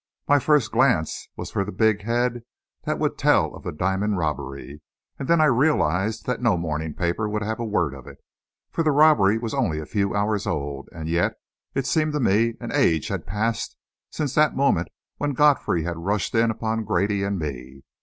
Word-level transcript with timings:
My 0.27 0.39
first 0.39 0.71
glance 0.71 1.29
was 1.35 1.51
for 1.51 1.63
the 1.63 1.71
big 1.71 2.01
head 2.05 2.41
that 2.85 2.97
would 2.97 3.19
tell 3.19 3.53
of 3.53 3.61
the 3.61 3.71
diamond 3.71 4.17
robbery; 4.17 4.81
and 5.19 5.27
then 5.27 5.39
I 5.39 5.45
realised 5.45 6.25
that 6.25 6.41
no 6.41 6.57
morning 6.57 6.95
paper 6.95 7.29
would 7.29 7.43
have 7.43 7.59
a 7.59 7.65
word 7.65 7.93
of 7.93 8.07
it. 8.07 8.17
For 8.71 8.81
the 8.83 8.89
robbery 8.89 9.37
was 9.37 9.53
only 9.53 9.77
a 9.79 9.85
few 9.85 10.15
hours 10.15 10.47
old 10.47 10.89
and 10.91 11.07
yet, 11.07 11.33
it 11.75 11.85
seemed 11.85 12.13
to 12.13 12.19
me 12.19 12.55
an 12.59 12.71
age 12.71 13.09
had 13.09 13.27
passed 13.27 13.77
since 14.09 14.33
that 14.33 14.55
moment 14.55 14.87
when 15.17 15.33
Godfrey 15.33 15.83
had 15.83 15.97
rushed 15.99 16.33
in 16.33 16.49
upon 16.49 16.83
Grady 16.83 17.21
and 17.21 17.37
me. 17.37 17.83